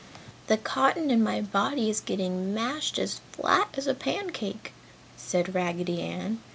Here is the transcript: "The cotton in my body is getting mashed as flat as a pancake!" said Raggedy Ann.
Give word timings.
"The 0.47 0.57
cotton 0.57 1.11
in 1.11 1.21
my 1.21 1.41
body 1.41 1.87
is 1.87 1.99
getting 1.99 2.55
mashed 2.55 2.97
as 2.97 3.21
flat 3.33 3.69
as 3.77 3.85
a 3.85 3.93
pancake!" 3.93 4.73
said 5.15 5.53
Raggedy 5.53 6.01
Ann. 6.01 6.39